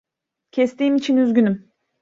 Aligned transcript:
Kestiğim 0.51 0.95
için 0.95 1.17
üzgünüm. 1.17 1.71